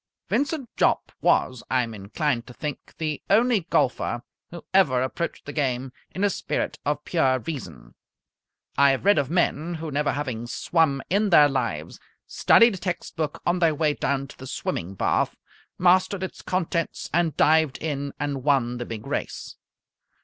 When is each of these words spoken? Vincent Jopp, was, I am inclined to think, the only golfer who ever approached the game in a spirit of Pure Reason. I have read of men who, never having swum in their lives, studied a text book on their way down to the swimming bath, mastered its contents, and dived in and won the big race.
Vincent 0.29 0.67
Jopp, 0.77 1.11
was, 1.21 1.61
I 1.69 1.83
am 1.83 1.93
inclined 1.93 2.47
to 2.47 2.55
think, 2.55 2.95
the 2.97 3.21
only 3.29 3.67
golfer 3.69 4.23
who 4.49 4.65
ever 4.73 4.99
approached 5.03 5.45
the 5.45 5.53
game 5.53 5.91
in 6.09 6.23
a 6.23 6.29
spirit 6.31 6.79
of 6.83 7.05
Pure 7.05 7.41
Reason. 7.41 7.93
I 8.79 8.89
have 8.89 9.05
read 9.05 9.19
of 9.19 9.29
men 9.29 9.75
who, 9.75 9.91
never 9.91 10.13
having 10.13 10.47
swum 10.47 11.03
in 11.11 11.29
their 11.29 11.47
lives, 11.47 11.99
studied 12.25 12.73
a 12.73 12.77
text 12.79 13.15
book 13.15 13.43
on 13.45 13.59
their 13.59 13.75
way 13.75 13.93
down 13.93 14.27
to 14.29 14.37
the 14.39 14.47
swimming 14.47 14.95
bath, 14.95 15.35
mastered 15.77 16.23
its 16.23 16.41
contents, 16.41 17.07
and 17.13 17.37
dived 17.37 17.77
in 17.77 18.11
and 18.19 18.43
won 18.43 18.79
the 18.79 18.85
big 18.87 19.05
race. 19.05 19.55